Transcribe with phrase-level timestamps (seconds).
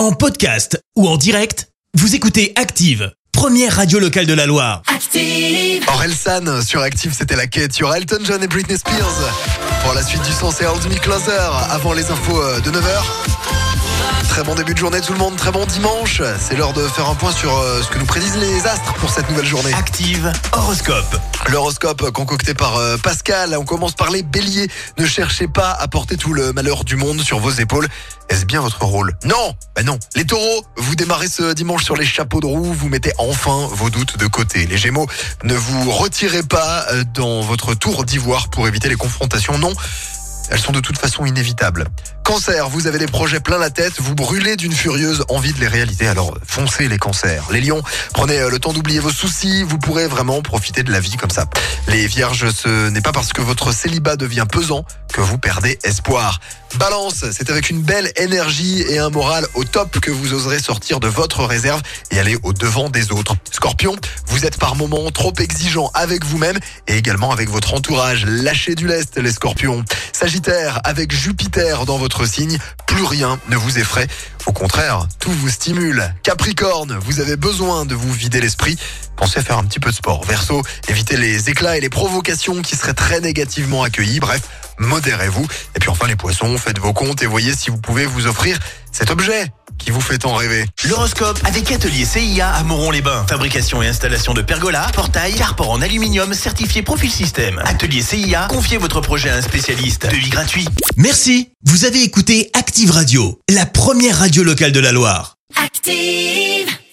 [0.00, 4.80] En podcast ou en direct, vous écoutez Active, première radio locale de la Loire.
[4.86, 5.84] Active.
[5.88, 7.78] Orelsan sur Active, c'était la quête.
[7.82, 9.30] Aura Elton John et Britney Spears.
[9.84, 13.02] Pour la suite du son, c'est Hold Me Closer avant les infos euh, de 9h.
[14.30, 16.22] Très bon début de journée tout le monde, très bon dimanche.
[16.38, 19.10] C'est l'heure de faire un point sur euh, ce que nous prédisent les astres pour
[19.10, 19.74] cette nouvelle journée.
[19.74, 21.14] Active horoscope.
[21.48, 23.56] L'horoscope concocté par euh, Pascal.
[23.56, 24.68] On commence par les béliers.
[24.98, 27.88] Ne cherchez pas à porter tout le malheur du monde sur vos épaules.
[28.28, 29.16] Est-ce bien votre rôle?
[29.24, 29.98] Non, bah non.
[30.14, 32.72] Les taureaux, vous démarrez ce dimanche sur les chapeaux de roue.
[32.72, 34.66] Vous mettez enfin vos doutes de côté.
[34.66, 35.06] Les gémeaux,
[35.42, 39.58] ne vous retirez pas euh, dans votre tour d'ivoire pour éviter les confrontations.
[39.58, 39.72] Non.
[40.50, 41.86] Elles sont de toute façon inévitables.
[42.30, 45.66] Cancer, vous avez des projets plein la tête, vous brûlez d'une furieuse envie de les
[45.66, 47.48] réaliser, alors foncez les cancers.
[47.50, 47.82] Les lions,
[48.14, 51.30] prenez euh, le temps d'oublier vos soucis, vous pourrez vraiment profiter de la vie comme
[51.30, 51.46] ça.
[51.88, 56.38] Les vierges, ce n'est pas parce que votre célibat devient pesant que vous perdez espoir.
[56.78, 61.00] Balance, c'est avec une belle énergie et un moral au top que vous oserez sortir
[61.00, 63.34] de votre réserve et aller au devant des autres.
[63.50, 63.96] Scorpion,
[64.26, 68.24] vous êtes par moments trop exigeant avec vous-même et également avec votre entourage.
[68.24, 69.84] Lâchez du lest les scorpions.
[70.12, 74.06] Sagittaire, avec Jupiter dans votre signe, plus rien ne vous effraie.
[74.46, 76.14] Au contraire, tout vous stimule.
[76.22, 78.78] Capricorne, vous avez besoin de vous vider l'esprit.
[79.16, 80.24] Pensez à faire un petit peu de sport.
[80.24, 84.20] Verseau, évitez les éclats et les provocations qui seraient très négativement accueillis.
[84.20, 84.42] Bref,
[84.80, 85.46] modérez-vous.
[85.76, 88.58] Et puis enfin les poissons, faites vos comptes et voyez si vous pouvez vous offrir
[88.90, 90.66] cet objet qui vous fait tant rêver.
[90.88, 93.26] L'horoscope avec Atelier CIA à Moron-les-Bains.
[93.28, 97.60] Fabrication et installation de pergolas, portails, carport en aluminium certifié Profil Système.
[97.64, 100.06] Atelier CIA, confiez votre projet à un spécialiste.
[100.10, 100.68] Devis gratuit.
[100.96, 101.50] Merci.
[101.64, 105.36] Vous avez écouté Active Radio, la première radio locale de la Loire.
[105.56, 106.79] Active.